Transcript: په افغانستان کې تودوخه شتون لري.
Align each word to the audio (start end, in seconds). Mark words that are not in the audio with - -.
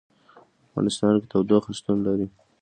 په 0.59 0.61
افغانستان 0.69 1.13
کې 1.19 1.27
تودوخه 1.31 1.71
شتون 1.77 1.97
لري. 2.07 2.27